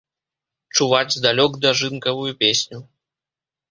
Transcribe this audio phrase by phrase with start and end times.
[0.77, 2.77] Чуваць здалёк дажынкавую песню.